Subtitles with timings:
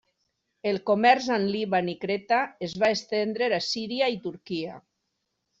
[0.71, 4.83] El comerç amb Líban i Creta es va estendre a Síria i Turquia.